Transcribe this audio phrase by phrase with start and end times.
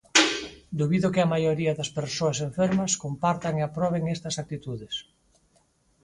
[0.79, 4.95] Dubido que a maioría das persoas enfermas compartan e aproben estas actitudes.